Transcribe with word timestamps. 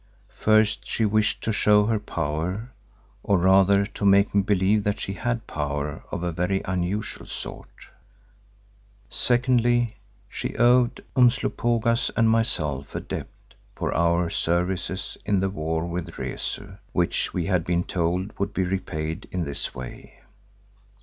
First, 0.33 0.87
she 0.87 1.05
wished 1.05 1.43
to 1.43 1.53
show 1.53 1.85
her 1.85 1.99
power, 1.99 2.71
or 3.21 3.37
rather 3.37 3.85
to 3.85 4.03
make 4.03 4.33
me 4.33 4.41
believe 4.41 4.83
that 4.83 4.99
she 4.99 5.13
had 5.13 5.45
power 5.45 6.03
of 6.11 6.23
a 6.23 6.31
very 6.31 6.63
unusual 6.65 7.27
sort. 7.27 7.69
Secondly, 9.11 9.97
she 10.27 10.57
owed 10.57 11.05
Umslopogaas 11.15 12.09
and 12.17 12.27
myself 12.31 12.95
a 12.95 12.99
debt 12.99 13.29
for 13.75 13.93
our 13.93 14.27
services 14.31 15.19
in 15.23 15.39
the 15.39 15.51
war 15.51 15.85
with 15.85 16.17
Rezu 16.17 16.77
which 16.93 17.31
we 17.31 17.45
had 17.45 17.63
been 17.63 17.83
told 17.83 18.33
would 18.39 18.55
be 18.55 18.63
repaid 18.63 19.27
in 19.31 19.43
this 19.43 19.75
way. 19.75 20.17